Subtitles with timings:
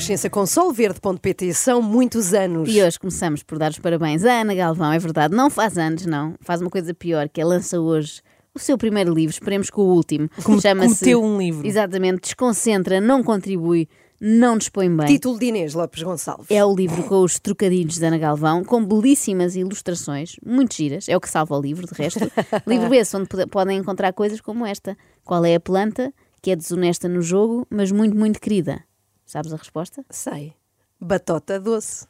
[0.00, 2.74] Renascença com solverde.pt são muitos anos.
[2.74, 6.06] E hoje começamos por dar os parabéns à Ana Galvão, é verdade, não faz anos,
[6.06, 8.22] não, faz uma coisa pior, que é lança hoje
[8.54, 10.30] o seu primeiro livro, esperemos que o último.
[10.42, 11.66] Como- Chama-se- cometeu um livro.
[11.66, 13.86] Exatamente, desconcentra, não contribui,
[14.18, 15.06] não dispõe bem.
[15.06, 16.46] Título de Inês Lopes Gonçalves.
[16.50, 21.16] É o livro com os trocadilhos da Ana Galvão, com belíssimas ilustrações, muito giras, é
[21.16, 22.20] o que salva o livro, de resto.
[22.66, 24.96] livro esse onde pode- podem encontrar coisas como esta.
[25.22, 26.10] Qual é a planta
[26.40, 28.82] que é desonesta no jogo, mas muito, muito querida?
[29.30, 30.04] Sabes a resposta?
[30.10, 30.54] Sei.
[31.00, 32.04] Batota doce.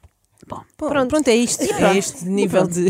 [0.48, 1.62] Bom, Pronto, pronto é isto.
[1.62, 2.86] É este nível de.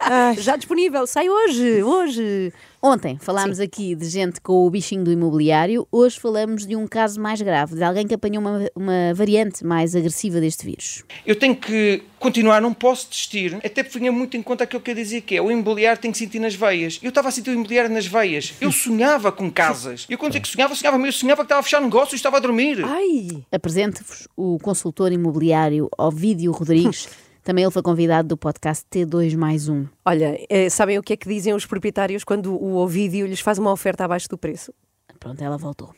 [0.00, 1.06] Ai, Já disponível.
[1.06, 1.84] Sai hoje.
[1.84, 2.52] Hoje.
[2.84, 7.20] Ontem falámos aqui de gente com o bichinho do imobiliário, hoje falamos de um caso
[7.20, 11.04] mais grave, de alguém que apanhou uma, uma variante mais agressiva deste vírus.
[11.24, 14.90] Eu tenho que continuar, não posso desistir, até porque tinha muito em conta aquilo que
[14.90, 16.98] eu dizia que é o imobiliário tem que sentir nas veias.
[17.00, 18.54] Eu estava a sentir o imobiliário nas veias.
[18.60, 20.04] Eu sonhava com casas.
[20.10, 21.06] Eu quando dizia que sonhava, sonhava mesmo.
[21.06, 22.84] Eu sonhava que estava a fechar negócios e estava a dormir.
[22.84, 23.44] Ai.
[23.52, 27.08] Apresento-vos o consultor imobiliário Ovídio Rodrigues,
[27.42, 29.86] também ele foi convidado do podcast T2 mais um.
[30.04, 33.58] Olha, eh, sabem o que é que dizem os proprietários quando o Ovídio lhes faz
[33.58, 34.72] uma oferta abaixo do preço?
[35.18, 35.94] Pronto, ela voltou.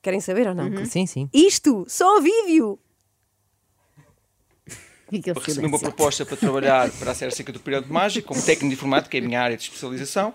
[0.00, 0.84] Querem saber ou não?
[0.86, 1.28] Sim, sim.
[1.34, 2.78] Isto, só Ovídio.
[5.06, 8.74] Aquele Recebi uma proposta para trabalhar para a Seca do Período Mágico, como técnico de
[8.74, 10.32] informática, que é a minha área de especialização.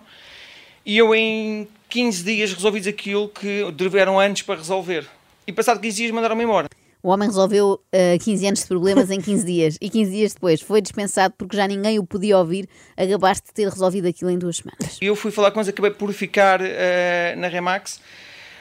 [0.84, 5.06] E eu, em 15 dias, resolvi aquilo que tiveram anos para resolver.
[5.46, 6.68] E passado 15 dias, mandaram-me embora.
[7.02, 10.60] O homem resolveu ah, 15 anos de problemas em 15 dias e 15 dias depois
[10.60, 14.58] foi dispensado porque já ninguém o podia ouvir, acabaste de ter resolvido aquilo em duas
[14.58, 14.98] semanas.
[15.00, 18.00] Eu fui falar com eles, acabei por ficar eh, na Remax,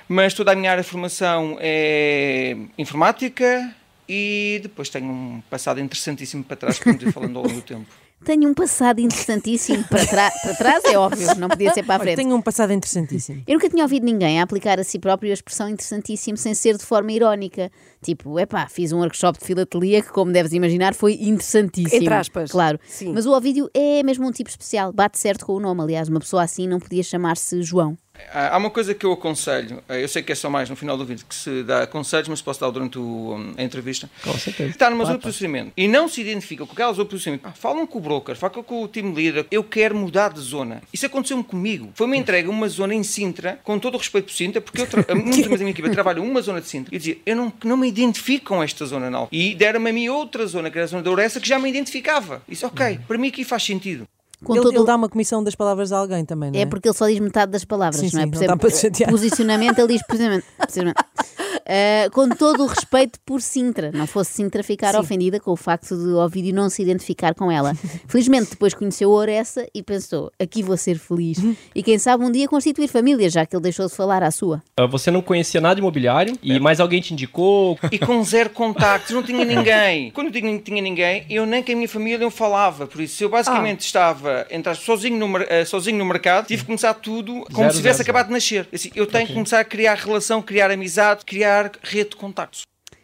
[0.10, 3.76] mas toda a minha área de formação é informática
[4.10, 8.01] e depois tenho um passado interessantíssimo para trás, como falando ao longo do tempo.
[8.24, 12.18] Tenho um passado interessantíssimo para, para trás, é óbvio, não podia ser para a frente.
[12.18, 13.44] tenho um passado interessantíssimo.
[13.48, 16.78] Eu nunca tinha ouvido ninguém a aplicar a si próprio a expressão interessantíssimo sem ser
[16.78, 17.72] de forma irónica.
[18.02, 22.02] Tipo, epá, fiz um workshop de filatelia que, como deves imaginar, foi interessantíssimo.
[22.02, 22.52] Entre aspas.
[22.52, 22.80] Claro.
[22.88, 23.12] Sim.
[23.14, 25.82] Mas o Ovídio é mesmo um tipo especial, bate certo com o nome.
[25.82, 27.98] Aliás, uma pessoa assim não podia chamar-se João.
[28.34, 30.98] Há uma coisa que eu aconselho, eh, eu sei que é só mais no final
[30.98, 34.10] do vídeo que se dá conselhos, mas posso dar durante o, hum, a entrevista.
[34.24, 34.70] Com certeza.
[34.70, 37.46] Está numa zona de posicionamento e não se identificam com aquela zona de posicionamento.
[37.46, 39.46] Ah, falam com o broker, falam com o team leader.
[39.52, 40.82] Eu quero mudar de zona.
[40.94, 41.90] Isso aconteceu-me comigo.
[41.96, 45.06] Foi-me entregue uma zona em Sintra, com todo o respeito por Sintra, porque eu tra-
[45.16, 46.94] muitos da minha equipa trabalham numa zona de Sintra.
[46.94, 49.28] E eu dizia, eu não, não me identifico com esta zona não.
[49.32, 51.70] E deram-me a mim outra zona, que era a zona da Ouressa, que já me
[51.70, 52.42] identificava.
[52.48, 54.08] Disse, ok, para mim aqui faz sentido.
[54.44, 56.64] Com Ele, todo ele dá uma comissão das palavras a alguém também, não é?
[56.64, 58.26] É porque ele só diz metade das palavras, Sim, não é?
[58.26, 59.10] sim, Por não dá para chatear.
[59.12, 60.46] posicionamento, ele diz posicionamento.
[60.58, 61.06] posicionamento.
[61.66, 63.92] Ah, com todo o respeito por Sintra.
[63.94, 67.74] Não fosse Sintra ficar ofendida com o facto de Ovídio não se identificar com ela.
[68.08, 71.38] Felizmente depois conheceu a Oressa e pensou, aqui vou ser feliz.
[71.76, 74.62] E quem sabe um dia constituir família, já que ele deixou de falar à sua.
[74.78, 77.78] Ah, Você não conhecia nada de imobiliário e mais alguém te indicou.
[77.92, 80.12] E com zero contactos, não tinha ninguém.
[80.12, 82.88] Quando eu digo que não tinha ninguém, eu nem com a minha família eu falava.
[82.88, 86.94] Por isso, eu basicamente estava entre sozinho, no, eh, sozinho no mercado, tive que começar
[86.94, 88.68] tudo como Zero, se tivesse zero, acabado de nascer.
[88.74, 91.51] Assim, eu tenho que começar a criar relação, criar amizade, criar
[91.84, 92.64] rede de contactos.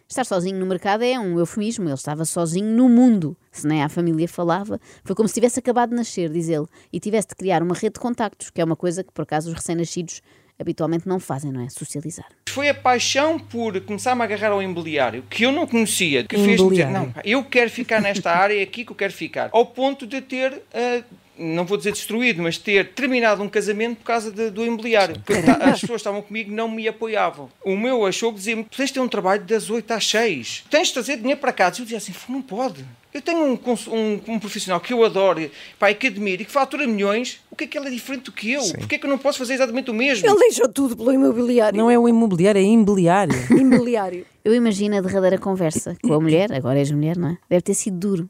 [0.10, 3.36] Estar sozinho no mercado é um eufemismo, ele estava sozinho no mundo.
[3.52, 7.00] Se nem a família falava, foi como se tivesse acabado de nascer, diz ele, e
[7.00, 9.56] tivesse de criar uma rede de contactos, que é uma coisa que por acaso os
[9.56, 10.22] recém-nascidos
[10.58, 11.70] habitualmente não fazem, não é?
[11.70, 12.28] Socializar.
[12.50, 16.70] Foi a paixão por começar-me a agarrar ao imobiliário, que eu não conhecia, que fez-me
[16.70, 19.50] dizer, não, eu quero ficar nesta área, é aqui que eu quero ficar.
[19.52, 21.04] Ao ponto de ter, ah,
[21.40, 25.16] não vou dizer destruído, mas ter terminado um casamento por causa de- do imobiliário.
[25.26, 27.50] Porque ta- as pessoas que estavam comigo não me apoiavam.
[27.64, 30.88] O meu achou que dizia-me, tens de ter um trabalho das 8 às 6, tens
[30.90, 31.78] de trazer dinheiro para casa.
[31.78, 32.84] E eu dizia assim, não pode.
[33.14, 33.54] Eu tenho um,
[33.94, 37.64] um- um profissional que eu adoro, e que admiro, e que fatura milhões, o que
[37.64, 38.62] é que ele é diferente do que eu?
[38.74, 40.28] Porquê é que eu não posso fazer exatamente o mesmo?
[40.28, 41.76] Ele deixou tudo pelo imobiliário.
[41.78, 43.34] Não é o imobiliário, é imobiliário.
[43.50, 44.26] Imobiliário.
[44.46, 47.38] Eu imagino a derradeira conversa com a mulher, agora és mulher, não é?
[47.50, 48.30] Deve ter sido duro.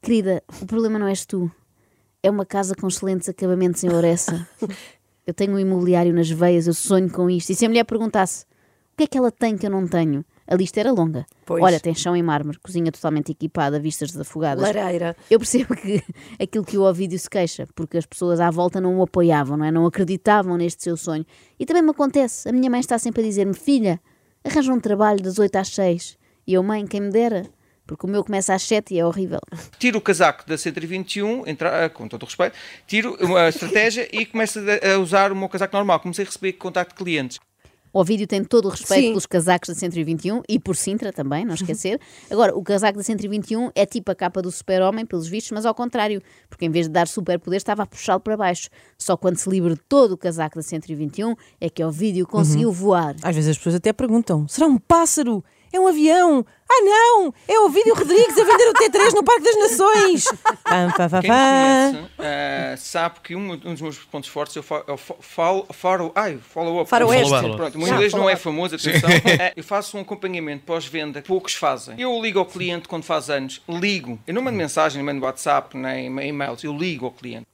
[0.00, 1.50] Querida, o problema não és tu.
[2.22, 4.46] É uma casa com excelentes acabamentos em Oressa.
[5.26, 7.50] Eu tenho um imobiliário nas veias, eu sonho com isto.
[7.50, 8.44] E se a mulher perguntasse
[8.92, 10.24] o que é que ela tem que eu não tenho?
[10.46, 11.24] A lista era longa.
[11.46, 11.62] Pois.
[11.62, 14.62] Olha, tem chão em mármore, cozinha totalmente equipada, vistas desafogadas.
[14.62, 15.16] Lareira.
[15.30, 16.02] Eu percebo que
[16.38, 19.64] aquilo que o Ovídio se queixa, porque as pessoas à volta não o apoiavam, não
[19.64, 19.70] é?
[19.70, 21.24] Não acreditavam neste seu sonho.
[21.58, 22.48] E também me acontece.
[22.48, 24.00] A minha mãe está sempre a dizer-me: Filha,
[24.44, 26.18] arranja um trabalho das 8 às 6.
[26.46, 27.46] E eu, mãe, quem me dera?
[27.86, 29.40] Porque o meu começa às 7 e é horrível.
[29.78, 32.56] tiro o casaco da 121, entra, ah, com todo o respeito,
[32.86, 36.00] tiro a estratégia e começo a usar o meu casaco normal.
[36.00, 37.38] Comecei a receber contacto de clientes.
[37.92, 39.08] O Ovídio tem todo o respeito Sim.
[39.08, 42.00] pelos casacos da 121 e por Sintra também, não esquecer.
[42.30, 45.74] Agora, o casaco da 121 é tipo a capa do super-homem, pelos vistos, mas ao
[45.74, 48.70] contrário, porque em vez de dar superpoder estava a puxá-lo para baixo.
[48.96, 53.14] Só quando se libertou do casaco da 121 é que o Ovídio conseguiu voar.
[53.22, 55.44] Às vezes as pessoas até perguntam: será um pássaro?
[55.72, 56.44] é um avião.
[56.74, 57.34] Ah, não!
[57.46, 60.24] É o Vídeo Rodrigues a vender o T3 no Parque das Nações.
[60.64, 64.56] Pam, pam, pam, Quem me conhece eh, sabe que um, um dos meus pontos fortes
[64.56, 66.88] é o fa- é o fa- falo, faro, ai, follow-up.
[66.88, 67.28] Faroeste.
[67.28, 67.56] Follow-up.
[67.56, 69.10] Pronto, o meu Já, inglês não é famoso, atenção.
[69.10, 72.00] Eh, eu faço um acompanhamento pós-venda que poucos fazem.
[72.00, 74.18] Eu ligo ao cliente quando faz anos, ligo.
[74.26, 77.46] Eu não mando mensagem, não mando WhatsApp, nem e-mails, eu ligo ao cliente.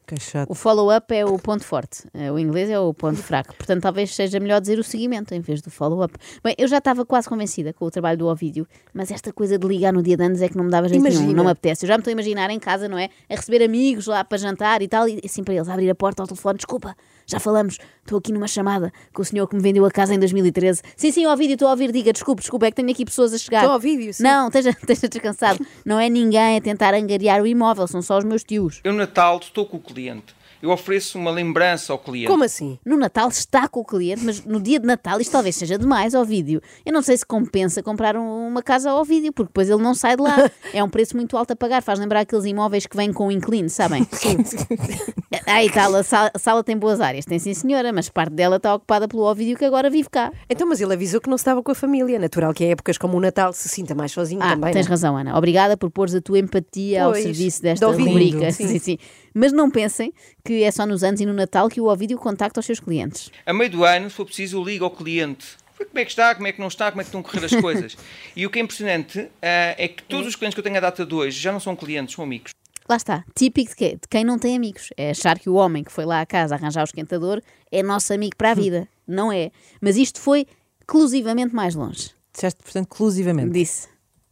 [0.49, 3.55] O follow-up é o ponto forte, eh, o inglês é o ponto fraco.
[3.55, 6.15] Portanto, talvez seja melhor dizer o seguimento em vez do follow-up.
[6.43, 9.67] Bem, eu já estava quase convencida com o trabalho do Ovídio, mas esta coisa de
[9.67, 11.37] ligar no dia de anos é que não me dava jeito nenhum, Imagina.
[11.37, 11.85] não me apetece.
[11.85, 13.09] Eu já me estou a imaginar em casa, não é?
[13.29, 16.23] A receber amigos lá para jantar e tal, e assim para eles abrir a porta
[16.23, 16.97] ao telefone: desculpa,
[17.27, 20.19] já falamos, estou aqui numa chamada com o senhor que me vendeu a casa em
[20.19, 20.83] 2013.
[20.97, 23.39] Sim, sim, Ovídio, estou a ouvir, diga, desculpe, desculpe, é que tenho aqui pessoas a
[23.39, 23.59] chegar.
[23.59, 24.23] Estou a ouvir, sim.
[24.23, 25.65] Não, esteja, esteja descansado.
[25.85, 28.81] Não é ninguém a tentar angariar o imóvel, são só os meus tios.
[28.83, 30.38] Eu, no Natal, estou com o cliente.
[30.63, 32.27] Eu ofereço uma lembrança ao cliente.
[32.29, 32.79] Como assim?
[32.85, 36.15] No Natal está com o cliente, mas no dia de Natal isto talvez seja demais
[36.15, 36.61] ao vídeo.
[36.85, 39.95] Eu não sei se compensa comprar um- uma casa ao vídeo, porque depois ele não
[39.95, 40.37] sai de lá.
[40.75, 41.83] É um preço muito alto a pagar.
[41.83, 44.07] Faz lembrar aqueles imóveis que vêm com um inclino, sabem?
[44.13, 44.37] Sim.
[45.75, 48.75] Tal, a sala, a sala tem boas áreas, tem sim senhora, mas parte dela está
[48.75, 50.33] ocupada pelo Ovídio que agora vive cá.
[50.49, 52.19] Então, mas ele avisou que não estava com a família.
[52.19, 54.73] Natural que em épocas como o Natal se sinta mais sozinho Ah, também.
[54.73, 54.93] tens não é?
[54.93, 55.37] razão, Ana.
[55.37, 58.51] Obrigada por pôres a tua empatia ao Pois, serviço de desta ouvido, rubrica.
[58.53, 58.69] sim.
[58.69, 58.99] Sim, sim.
[59.35, 60.13] Mas não pensem
[60.45, 63.31] que é só nos anos e no Natal que o Ovídio contacta os seus clientes.
[63.45, 65.47] A meio do ano, se for preciso, eu ligo ao cliente.
[65.77, 67.45] Como é que está, como é que não está, como é que estão a correr
[67.45, 67.97] as coisas.
[68.35, 70.81] E o que é impressionante ah, é que todos os clientes que eu tenho à
[70.81, 72.51] data de hoje já não são clientes, são amigos.
[72.89, 73.99] Lá está, típico de, quê?
[74.01, 74.89] de quem não tem amigos.
[74.97, 78.15] É achar que o homem que foi lá à casa arranjar o esquentador é nosso
[78.15, 78.89] amigo para a vida.
[79.07, 79.51] Não é.
[79.81, 80.47] Mas isto foi
[80.81, 82.13] exclusivamente mais longe.
[82.33, 83.51] Disseste, portanto, exclusivamente.
[83.51, 83.89] Disse.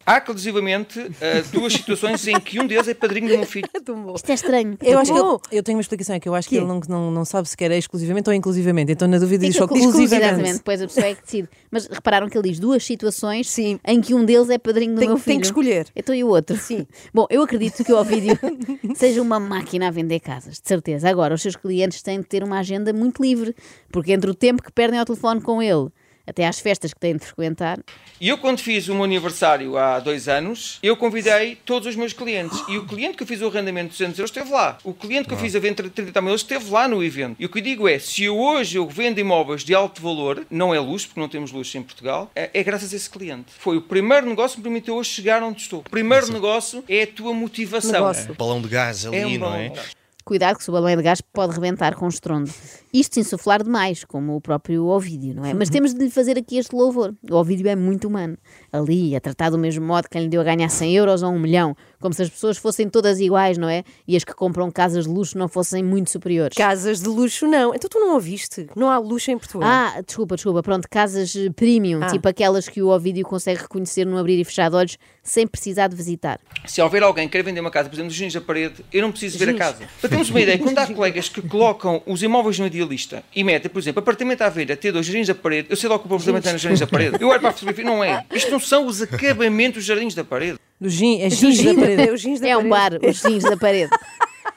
[0.06, 3.68] Há, exclusivamente, ah, duas situações em que um deles é padrinho do meu filho.
[3.84, 4.14] Bom.
[4.14, 4.78] Isto é estranho.
[4.80, 6.60] Eu acho que ele- eu tenho uma explicação, é que eu acho que Quê?
[6.60, 8.92] ele não, não, não sabe se quer é exclusivamente ou inclusivamente.
[8.92, 10.24] Então, na dúvida, diz só Fica exclusivamente.
[10.28, 11.48] Exatamente, depois a pessoa é que decide.
[11.72, 13.80] Mas repararam que ele diz duas situações Sim.
[13.84, 15.40] em que um deles é padrinho do Tem- meu tem filho.
[15.40, 15.86] que escolher.
[15.96, 16.56] Então e o outro?
[16.56, 16.86] Sim.
[17.12, 18.38] Bom, eu acredito que o Ovídio
[18.94, 21.08] seja uma máquina a vender casas, de certeza.
[21.08, 23.56] Agora, os seus clientes têm de ter uma agenda muito livre,
[23.90, 25.88] porque entre o tempo que perdem ao telefone com ele
[26.26, 27.78] até às festas que têm de frequentar,
[28.20, 32.12] E eu, quando fiz o meu aniversário há dois anos, eu convidei todos os meus
[32.12, 32.62] clientes.
[32.68, 34.78] E o cliente que eu fiz o arrendamento de 200 euros esteve lá.
[34.82, 37.36] O cliente que eu fiz a venda de 30 mil euros esteve lá no evento.
[37.38, 40.46] E o que eu digo é, se eu hoje eu vendo imóveis de alto valor,
[40.50, 43.46] não é luxo, porque não temos luxo em Portugal, é, é graças a esse cliente.
[43.58, 45.80] Foi o primeiro negócio que me permitiu hoje chegar onde estou.
[45.80, 47.92] O primeiro negócio é a tua motivação.
[47.92, 48.34] Negócio.
[48.34, 49.72] Balão de gás ali, É um não bom é?
[50.26, 52.50] Cuidado que se o balão é de gás pode rebentar com estrondo.
[52.92, 55.54] Isto se insuflar demais, como o próprio Ovídio, não é?
[55.54, 57.14] Mas temos de lhe fazer aqui este louvor.
[57.30, 58.36] O Ovídio é muito humano.
[58.72, 61.30] Ali, a tratar do mesmo modo que quem lhe deu a ganhar 100 euros ou
[61.30, 63.84] 1 milhão, como se as pessoas fossem todas iguais, não é?
[64.06, 66.56] E as que compram casas de luxo não fossem muito superiores.
[66.56, 67.74] Casas de luxo, não.
[67.74, 68.66] Então tu não ouviste?
[68.76, 69.68] Não há luxo em Portugal.
[69.68, 70.62] Ah, desculpa, desculpa.
[70.62, 72.06] Pronto, casas eh, premium, Ah.
[72.06, 75.88] tipo aquelas que o Ovídio consegue reconhecer no abrir e fechar de olhos sem precisar
[75.88, 76.38] de visitar.
[76.66, 79.10] Se houver alguém que queira vender uma casa, por exemplo, dos da parede, eu não
[79.10, 79.84] preciso ver a casa.
[80.00, 83.70] Para termos uma ideia, quando há colegas que colocam os imóveis no idealista e metem,
[83.70, 86.46] por exemplo, apartamento à venda, T2, jardins da parede, eu sei logo que o apartamento
[86.48, 87.16] é nos jardins da parede.
[87.20, 88.24] Eu olho para a fotografia, não é.
[88.32, 90.58] Isto não são os acabamentos dos jardins da parede.
[90.80, 92.02] Do gin, é gins da parede.
[92.02, 93.90] é o gins da é um bar, os jardins da parede.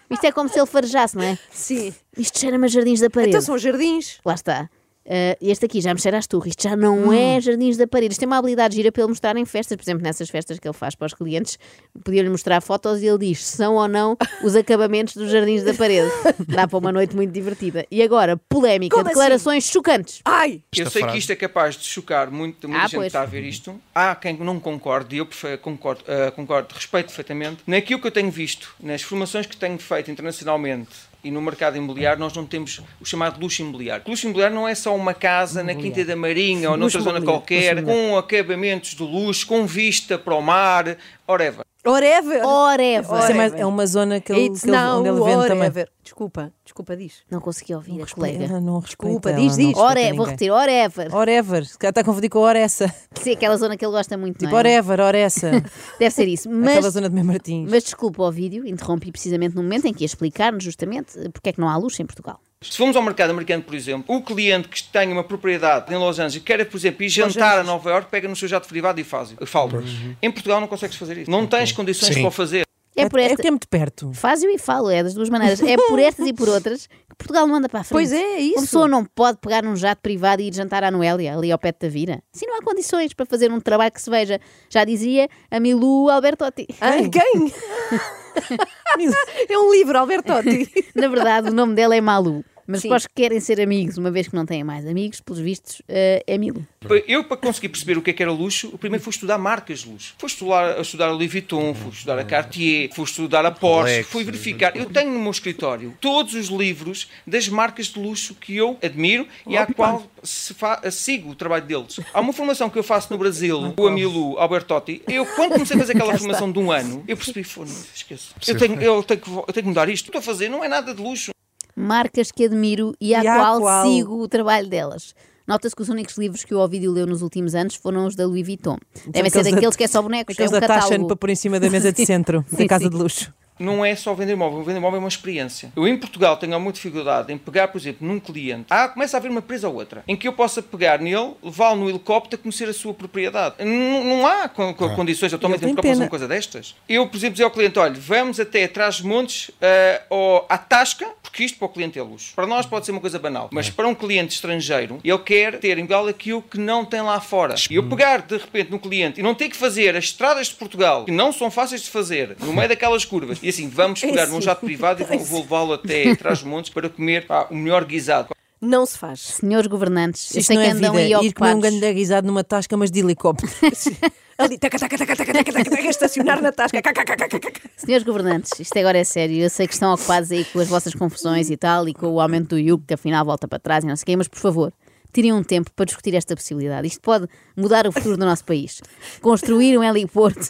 [0.10, 1.38] Isto é como se ele farejasse, não é?
[1.52, 1.94] Sim.
[2.18, 3.30] Isto cheira-me a jardins da parede.
[3.30, 4.20] Então são jardins.
[4.26, 4.70] Lá está.
[5.10, 6.50] Ah, este aqui já me cheira às turras.
[6.50, 8.12] Isto já não é jardins da parede.
[8.14, 9.76] Isto tem uma habilidade gira para ele mostrar em festas.
[9.76, 11.58] Por exemplo, nessas festas que ele faz para os clientes,
[12.04, 15.74] podia-lhe mostrar fotos e ele diz se são ou não os acabamentos dos jardins da
[15.74, 16.10] parede.
[16.48, 17.86] Dá para uma noite muito divertida.
[17.90, 19.16] E agora, polémica, Como assim?
[19.16, 20.22] declarações chocantes.
[20.26, 20.62] Ai!
[20.76, 21.14] Eu Esta sei frase.
[21.14, 23.08] que isto é capaz de chocar muito, muita Ah, gente pois.
[23.08, 23.80] está a ver isto.
[23.96, 25.28] Há quem não concorde, e eu
[25.62, 27.58] concordo, ah, concordo, respeito perfeitamente.
[27.66, 32.20] Naquilo que eu tenho visto, nas formações que tenho feito internacionalmente e no mercado imobiliário,
[32.20, 34.06] nós não temos o chamado luxo imobiliário.
[34.08, 37.84] Luxo imobiliário não é só uma casa na Quinta da Marinha ou noutra zona qualquer,
[37.84, 40.98] com acabamentos de luxo, com vista para o mar,
[41.28, 41.69] whatever.
[41.86, 43.20] Oreva.
[43.20, 45.48] Isso é, mais- é uma zona que ele, It's que ele- now onde ele vende
[45.48, 45.86] também.
[46.04, 47.24] Desculpa, desculpa, diz.
[47.32, 48.46] Não consegui ouvir a Respeita- colega.
[48.46, 49.78] ela não Desculpa, ela, diz, não diz.
[49.78, 51.16] Ore, vou repetir, Orever.
[51.16, 52.94] Orever, se calhar está a confundir com Oressa.
[53.14, 54.60] Sim, aquela zona que ele gosta muito, Tipo, não é?
[54.60, 55.52] Orever, Oressa.
[56.00, 56.50] Deve ser isso.
[56.50, 57.70] Aquela Mas, zona de Mem Martins.
[57.72, 61.54] mas desculpa o vídeo, interrompi precisamente no momento em que ia explicar-nos justamente porque é
[61.54, 62.40] que não há luxo em Portugal.
[62.62, 66.20] Se formos ao mercado americano, por exemplo, o cliente que tem uma propriedade em Los
[66.20, 69.00] Angeles e quer, por exemplo, ir jantar a Nova York, pega no seu jato privado
[69.00, 69.34] e faz.
[69.40, 69.82] Eu falo.
[70.22, 71.32] Em Portugal não consegues fazer isso.
[71.32, 72.22] Não tens condições Sim.
[72.22, 72.64] para o fazer.
[72.98, 73.36] É por esta...
[73.36, 74.12] porque é muito perto.
[74.14, 75.62] Faz-o e falo, é das duas maneiras.
[75.62, 77.94] É por estas e por outras que Portugal não anda para a frente.
[77.94, 78.56] Pois é, é isso.
[78.56, 81.58] Uma pessoa não pode pegar num jato privado e ir jantar à Noélia, ali ao
[81.58, 82.22] pé da Vira.
[82.34, 84.38] Se não há condições para fazer um trabalho que se veja.
[84.70, 86.68] Já dizia a Milu Albertotti.
[86.82, 87.54] Ah, quem?
[89.50, 90.70] é um livro, Albertotti.
[90.96, 92.44] Na verdade, o nome dela é Malu.
[92.72, 92.90] Mas Sim.
[92.90, 95.82] para os que querem ser amigos, uma vez que não têm mais amigos, pelos vistos,
[95.90, 96.64] eh, é mil.
[97.08, 99.80] Eu, para conseguir perceber o que é que era luxo, o primeiro foi estudar marcas
[99.80, 100.14] de luxo.
[100.20, 104.10] Fui estudar, estudar a Louis Vuitton, fui estudar a Cartier, fui estudar a Porsche, Rolex.
[104.10, 104.76] fui verificar.
[104.78, 109.28] Eu tenho no meu escritório todos os livros das marcas de luxo que eu admiro
[109.48, 112.00] e à qual se fa- sigo o trabalho deles.
[112.14, 115.02] Há uma formação que eu faço no Brasil, o Amilu Albertotti.
[115.08, 118.36] Eu, quando comecei a fazer aquela formação de um ano, eu percebi, foda-se, esqueço.
[118.48, 120.08] Eu tenho, eu, tenho que, eu tenho que mudar isto.
[120.08, 121.32] O que estou a fazer não é nada de luxo.
[121.80, 125.14] Marcas que admiro e à E à qual, qual- sigo o trabalho delas.
[125.48, 128.26] Nota-se que os únicos livros que o Ovídio leu nos últimos anos foram os da
[128.28, 128.78] Louis Vuitton.
[129.08, 131.08] Devem ser aqueles da- daqueles que é só bonecos, é um da catálogo.
[131.08, 132.90] para pôr em cima da mesa de centro Sim, da casa sim.
[132.92, 133.34] de luxo.
[133.60, 134.64] Não é só vender imóvel.
[134.64, 135.72] Vender imóvel é uma experiência.
[135.76, 138.66] Eu, em Portugal, tenho muita dificuldade em pegar, por exemplo, num cliente.
[138.70, 140.04] Ah, começa a haver uma empresa ou outra.
[140.08, 143.56] Em que eu possa pegar nele, levá-lo no helicóptero a conhecer a sua propriedade.
[143.64, 146.76] Não, não há con- con- condições atualmente em Portugal para fazer uma coisa destas.
[146.88, 150.58] Eu, por exemplo, dizer ao cliente, olha, vamos até atrás dos montes ah, ou à
[150.58, 152.34] Tasca, porque isto para o cliente é luxo.
[152.36, 153.50] Para nós pode ser uma coisa banal.
[153.52, 157.56] Mas para um cliente estrangeiro, ele quer ter igual aquilo que não tem lá fora.
[157.70, 160.56] E eu pegar, de repente, no cliente e não ter que fazer as estradas de
[160.56, 164.28] Portugal, que não são fáceis de fazer, no meio daquelas curvas, e assim, vamos pegar
[164.28, 167.56] num jato privado e vou, vou levá-lo até atrás dos montes para comer pá, o
[167.56, 168.30] melhor guisado.
[168.62, 169.22] Não se faz.
[169.22, 171.18] Senhores governantes, eu Isto sei que é andam vida.
[171.18, 173.50] aí Ir comer um grande guisado numa tasca, mas de helicóptero.
[174.38, 176.82] Ali, taca, taca, taca, taca, taca, taca, taca, estacionar na tasca.
[176.82, 177.70] Caca, caca, caca, caca.
[177.76, 179.38] Senhores governantes, isto agora é sério.
[179.38, 182.22] Eu sei que estão ocupados aí com as vossas confusões e tal, e com o
[182.22, 184.40] aumento do IUC, que afinal volta para trás e não sei o quê, mas por
[184.40, 184.74] favor,
[185.14, 186.88] tirem um tempo para discutir esta possibilidade.
[186.88, 188.82] Isto pode mudar o futuro do nosso país.
[189.22, 190.50] Construir um heliporto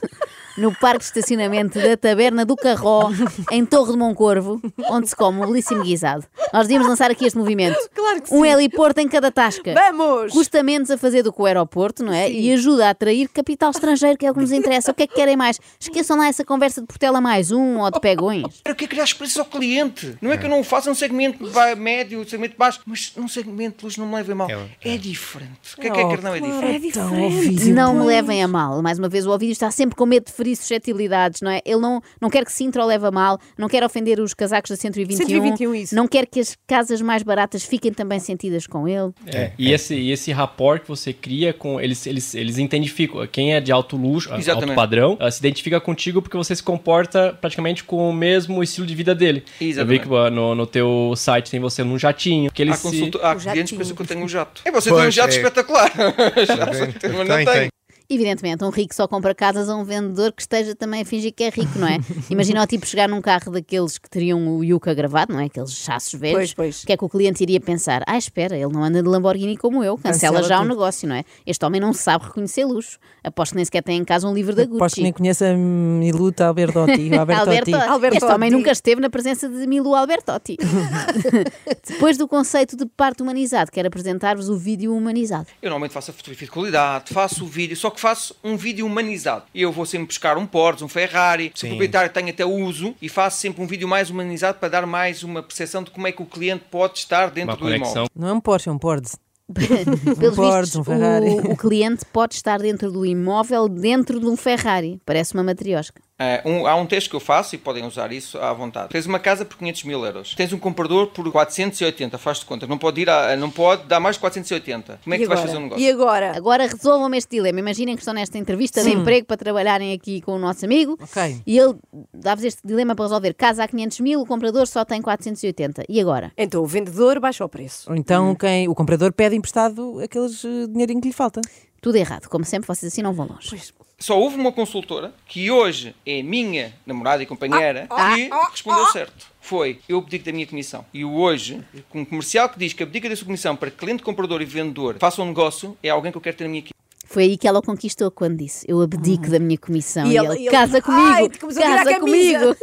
[0.57, 3.09] no parque de estacionamento da Taberna do Carró,
[3.51, 6.25] em Torre de Moncorvo, onde se come um belíssimo guisado.
[6.53, 7.77] Nós devíamos lançar aqui este movimento.
[7.95, 8.49] Claro que Um sim.
[8.49, 9.73] heliporto em cada tasca.
[9.73, 10.33] Vamos!
[10.33, 12.29] Custa menos a fazer do que o aeroporto, não é?
[12.29, 14.91] E ajuda a atrair capital estrangeiro, que é o que nos interessa.
[14.91, 15.59] O que é que querem mais?
[15.79, 18.43] Esqueçam lá essa conversa de Portela mais um ou de pegões.
[18.65, 20.17] Eu quero criar experiências ao cliente.
[20.21, 21.39] Não é que eu não faça um segmento
[21.77, 24.48] médio, um segmento baixo, mas num segmento de luz não me levem mal.
[24.83, 25.75] É diferente.
[25.77, 26.87] O que é que é que não é diferente?
[26.87, 28.81] Então, Ovídio, Não me levem a mal.
[28.81, 31.61] Mais uma vez, o Ovídio está sempre com medo de ferir suscetibilidades, não é?
[31.65, 34.69] Ele não, não quer que Sintra o leve a mal, não quer ofender os casacos
[34.69, 35.95] da 121, 121, isso.
[35.95, 39.11] não quer que as casas mais baratas fiquem também sentidas com ele.
[39.25, 41.79] É, e, esse, e esse rapport que você cria com.
[41.79, 43.25] Eles, eles, eles identificam.
[43.27, 44.75] Quem é de alto luxo, alto Exatamente.
[44.75, 48.95] padrão, ela se identifica contigo porque você se comporta praticamente com o mesmo estilo de
[48.95, 49.39] vida dele.
[49.39, 50.03] Eu vi Exatamente.
[50.03, 52.51] que no, no teu site tem você num jatinho.
[52.51, 52.83] Que eles Há, se...
[52.83, 53.19] consulta...
[53.19, 53.79] Há O clientes que jatinho.
[53.79, 54.61] pensam que eu tenho um jato.
[54.65, 55.37] É, você tem um jato é.
[55.37, 55.91] espetacular.
[56.99, 57.45] Tem, Mas não tem.
[57.45, 57.69] tem.
[58.11, 61.43] Evidentemente, um rico só compra casas a um vendedor que esteja também a fingir que
[61.43, 61.99] é rico, não é?
[62.27, 65.45] Imagina o tipo chegar num carro daqueles que teriam o Yuca gravado, não é?
[65.45, 66.33] Aqueles chassos velhos.
[66.35, 66.83] Pois, pois.
[66.83, 68.01] O que é que o cliente iria pensar?
[68.07, 70.69] Ah, espera, ele não anda de Lamborghini como eu, cancela, Cancela já o tudo.
[70.69, 71.23] negócio, não é?
[71.45, 72.97] Este homem não sabe reconhecer luxo.
[73.23, 74.77] Aposto que nem sequer tem em casa um livro da Gucci.
[74.77, 77.09] Aposto que nem conhece a Miluta Albertotti.
[77.11, 77.73] o Albertotti.
[77.75, 78.17] Alberto.
[78.17, 80.57] Este homem nunca esteve na presença de Milu Albertotti.
[81.87, 85.45] Depois do conceito de parte humanizado, quero apresentar-vos o vídeo humanizado.
[85.61, 88.85] Eu normalmente faço a fotografia de qualidade, faço o vídeo, só que faço um vídeo
[88.85, 89.43] humanizado.
[89.53, 93.07] Eu vou sempre buscar um Porsche, um Ferrari, se o proprietário tem até uso, e
[93.09, 96.21] faço sempre um vídeo mais humanizado para dar mais uma percepção de como é que
[96.21, 97.79] o cliente pode estar dentro Uma do imóvel.
[97.79, 98.07] conexão.
[98.15, 99.17] Não é um Porsche, é um Porsche.
[100.19, 101.29] Pelos Ford, vistos, um Ferrari.
[101.29, 105.01] o, o cliente pode estar dentro do imóvel dentro de um Ferrari.
[105.05, 106.01] Parece uma matriosca.
[106.19, 108.89] É, um- há um teste que eu faço e podem usar isso à vontade.
[108.89, 110.35] Tens uma casa por 500 mil euros.
[110.35, 112.67] Tens um comprador por 480, faz-te conta.
[112.67, 114.99] Não pode, ir a, não pode dar mais de 480.
[115.01, 115.81] Como é que E tu vais fazer um negócio?
[115.83, 116.35] E agora?
[116.35, 117.59] Agora resolvam-me este dilema.
[117.59, 121.41] Imaginem que estão nesta entrevista de emprego para trabalharem aqui com o nosso amigo Ok.
[121.47, 121.75] e ele
[122.13, 123.33] dá-vos este dilema para resolver.
[123.33, 125.85] Casa a 500 mil, o comprador só tem 480.
[125.87, 126.33] E agora?
[126.37, 127.89] Então o vendedor baixa o preço.
[127.89, 131.39] Ou então quem, o comprador pede emprestado aqueles eh, dinheirinho que lhe falta.
[131.81, 132.27] Tudo errado.
[132.27, 133.55] Como sempre, vocês assim não vão longe.
[133.99, 139.27] Só houve uma consultora que hoje é minha namorada e companheira Ah, que respondeu certo.
[139.41, 140.85] Foi, eu abdico da minha comissão.
[140.93, 143.77] E o hoje, com um comercial que diz que abdica da sua comissão para que
[143.77, 146.59] cliente, comprador e vendedor façam um negócio, é alguém que eu quero ter na minha
[146.59, 146.73] equipe.
[147.05, 150.05] Foi aí que ela o conquistou quando disse: Eu abdico da minha comissão.
[150.05, 150.81] E E, ele- ele, ele- casa Ai,
[151.23, 152.57] comigo, começou a tirar a casa camisa." comigo.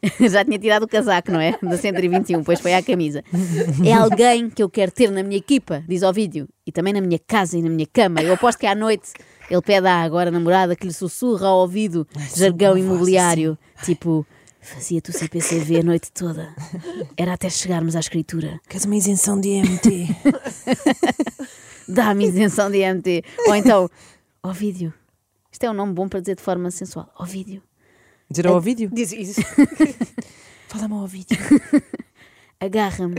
[0.30, 1.56] Já tinha tirado o casaco, não é?
[1.62, 3.22] Da 121, depois foi à camisa.
[3.84, 7.02] É alguém que eu quero ter na minha equipa, diz ao vídeo, e também na
[7.02, 8.22] minha casa e na minha cama.
[8.22, 9.12] Eu aposto que à noite
[9.50, 14.24] ele pede à agora namorada que lhe sussurra ao ouvido jargão imobiliário, tipo.
[14.62, 16.54] Fazia-te o CPCV a noite toda.
[17.16, 18.60] Era até chegarmos à escritura.
[18.68, 20.08] Queres uma isenção de MT?
[21.88, 23.24] Dá-me isenção de MT.
[23.48, 23.90] Ou então,
[24.42, 24.92] ó vídeo.
[25.50, 27.10] Isto é um nome bom para dizer de forma sensual.
[27.18, 27.62] Ó vídeo.
[28.30, 28.90] Dizer ao vídeo?
[28.92, 29.40] Diz isso.
[30.68, 31.38] Fala-me ao vídeo.
[32.60, 33.16] Agarra-me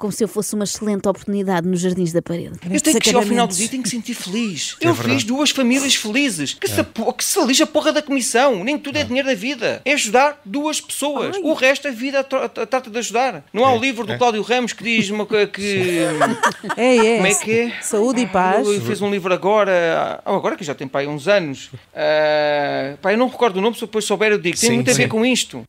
[0.00, 2.58] como se eu fosse uma excelente oportunidade nos jardins da parede.
[2.70, 4.74] Eu tenho que chegar ao final do dia e tenho que sentir feliz.
[4.80, 5.16] É eu verdade.
[5.16, 6.54] fiz duas famílias felizes.
[6.54, 8.64] Que, se, po- que se lixa a porra da comissão.
[8.64, 9.82] Nem tudo é dinheiro da vida.
[9.84, 11.36] É ajudar duas pessoas.
[11.42, 13.44] O resto a vida tra- tra- trata de ajudar.
[13.52, 16.00] Não há o livro do Cláudio Ramos que diz uma coisa que.
[16.76, 17.16] É, é.
[17.16, 17.72] Como é que é?
[17.82, 18.66] Saúde e paz.
[18.66, 21.70] Ele fez um livro agora, ah, agora que já tem pai uns anos.
[21.94, 24.58] Ah, pá, eu não recordo o nome, se eu depois souber eu digo.
[24.58, 25.08] Tem Sim, muito a ver sim.
[25.08, 25.62] com isto.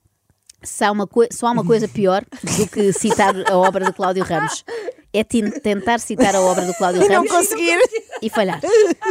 [0.63, 2.23] Se há uma só há uma coisa pior
[2.57, 4.63] do que citar a obra de Cláudio Ramos.
[5.13, 7.77] É tentar citar a obra do Cláudio E não Ramos conseguir.
[8.21, 8.61] e falhar.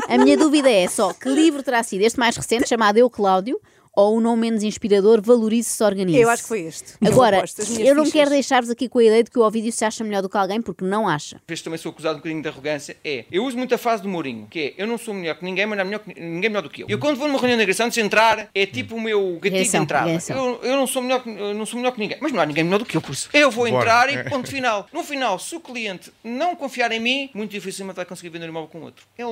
[0.08, 3.60] A minha dúvida é só que livro terá sido este mais recente, chamado Eu Cláudio,
[4.00, 6.18] ou o não menos inspirador Valorize-se Organize?
[6.18, 6.94] Eu acho que foi este.
[7.04, 7.44] Agora,
[7.78, 8.12] eu não fichas.
[8.12, 10.36] quero deixar-vos aqui com a ideia de que o Ovídio se acha melhor do que
[10.36, 11.40] alguém, porque não acha.
[11.46, 12.96] Vez também sou acusado um bocadinho de arrogância.
[13.04, 15.44] É, eu uso muito a fase do Mourinho, que é, eu não sou melhor que
[15.44, 16.86] ninguém, mas não é melhor que, ninguém melhor do que eu.
[16.88, 19.50] Eu quando vou numa reunião de negociação, antes de entrar, é tipo o meu gatilho
[19.50, 20.06] de Reação, entrada.
[20.08, 20.36] reação.
[20.36, 22.64] Eu, eu não, sou melhor, que- não sou melhor que ninguém, mas não há ninguém
[22.64, 23.28] melhor do que eu, por isso.
[23.32, 23.82] Eu vou Bora.
[23.84, 24.86] entrar e ponto final.
[24.92, 28.50] No final, se o cliente não confiar em mim, muito dificilmente vai conseguir vender um
[28.50, 29.04] imóvel com outro.
[29.18, 29.22] É,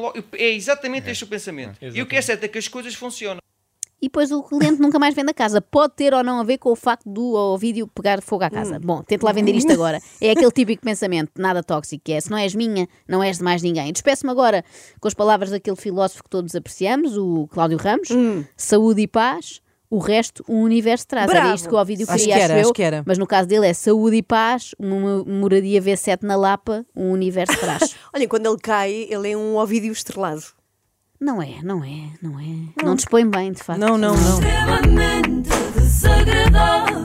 [0.45, 1.77] é exatamente este o pensamento.
[1.81, 3.39] E o que é certo é que as coisas funcionam.
[4.01, 5.61] E depois o cliente nunca mais vende a casa.
[5.61, 8.51] Pode ter ou não a ver com o facto do Ovídio pegar fogo à Hum.
[8.51, 8.79] casa.
[8.79, 10.01] Bom, tente lá vender isto agora.
[10.21, 13.45] É aquele típico pensamento, nada tóxico, que é se não és minha, não és de
[13.45, 13.93] mais ninguém.
[13.93, 14.65] Despeço-me agora
[15.01, 18.11] com as palavras daquele filósofo que todos apreciamos, o Cláudio Ramos.
[18.11, 18.45] Hum.
[18.57, 19.61] Saúde e paz.
[19.91, 21.31] O resto, o universo traz.
[21.31, 21.55] Era Bravo.
[21.57, 22.61] isto que o Acho queria, que era, acho eu.
[22.61, 23.03] acho que era.
[23.07, 27.59] Mas no caso dele é saúde e paz, uma moradia V7 na Lapa, um universo
[27.59, 27.97] traz.
[28.15, 30.43] Olha, quando ele cai, ele é um ovídio estrelado.
[31.21, 32.85] Não é, não é, não é.
[32.85, 33.81] Não dispõe bem, de facto.
[33.81, 34.39] Não, não, não.
[34.39, 36.99] extremamente desagradável.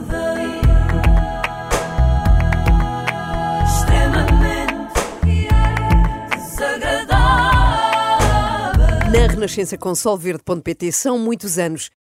[3.64, 4.94] Extremamente
[6.36, 7.24] desagradável.
[9.10, 11.90] Na Renascença com solverde.pt são muitos anos